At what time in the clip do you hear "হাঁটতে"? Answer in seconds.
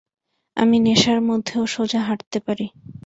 2.07-2.37